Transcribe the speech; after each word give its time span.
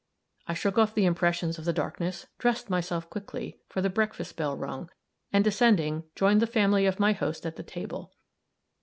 I 0.47 0.55
shook 0.55 0.79
off 0.79 0.95
the 0.95 1.05
impressions 1.05 1.59
of 1.59 1.65
the 1.65 1.71
darkness, 1.73 2.25
dressed 2.39 2.71
myself 2.71 3.07
quickly, 3.07 3.59
for 3.69 3.83
the 3.83 3.89
breakfast 3.91 4.35
bell 4.35 4.57
rung, 4.57 4.89
and 5.31 5.43
descending, 5.43 6.05
joined 6.15 6.41
the 6.41 6.47
family 6.47 6.87
of 6.87 6.99
my 6.99 7.11
host 7.13 7.45
at 7.45 7.55
the 7.55 7.61
table. 7.61 8.11